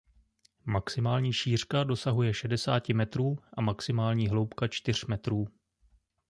[0.65, 5.47] Maximální šířka dosahuje šedesáti metrů a maximální hloubka čtyř metrů.